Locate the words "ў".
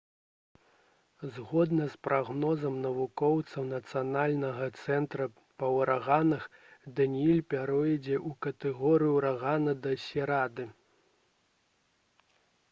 8.23-8.41